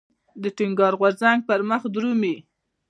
[0.41, 2.35] د ټينګار غورځنګ پرمخ درومي.